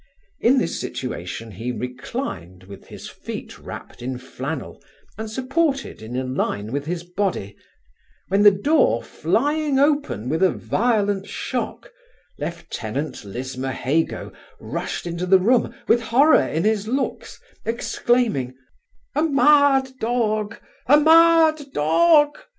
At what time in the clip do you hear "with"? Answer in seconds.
2.63-2.87, 6.71-6.87, 10.27-10.41, 15.87-16.01